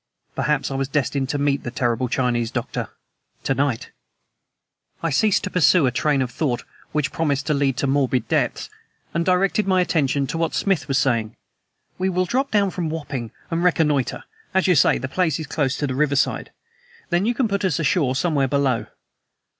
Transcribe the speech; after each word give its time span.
Perhaps 0.35 0.71
I 0.71 0.73
was 0.77 0.87
destined 0.87 1.29
to 1.29 1.37
meet 1.37 1.61
the 1.61 1.69
terrible 1.69 2.07
Chinese 2.09 2.49
doctor 2.49 2.89
to 3.43 3.53
night. 3.53 3.91
I 5.03 5.11
ceased 5.11 5.43
to 5.43 5.51
pursue 5.51 5.85
a 5.85 5.91
train 5.91 6.23
of 6.23 6.31
thought 6.31 6.63
which 6.91 7.11
promised 7.11 7.45
to 7.45 7.53
lead 7.53 7.77
to 7.77 7.85
morbid 7.85 8.27
depths, 8.27 8.67
and 9.13 9.23
directed 9.23 9.67
my 9.67 9.79
attention 9.79 10.25
to 10.25 10.39
what 10.39 10.55
Smith 10.55 10.87
was 10.87 10.97
saying. 10.97 11.35
"We 11.99 12.09
will 12.09 12.25
drop 12.25 12.49
down 12.49 12.71
from 12.71 12.89
Wapping 12.89 13.29
and 13.51 13.63
reconnoiter, 13.63 14.23
as 14.55 14.65
you 14.65 14.73
say 14.73 14.97
the 14.97 15.07
place 15.07 15.39
is 15.39 15.45
close 15.45 15.77
to 15.77 15.85
the 15.85 15.93
riverside. 15.93 16.51
Then 17.11 17.27
you 17.27 17.35
can 17.35 17.47
put 17.47 17.63
us 17.63 17.77
ashore 17.77 18.15
somewhere 18.15 18.47
below. 18.47 18.87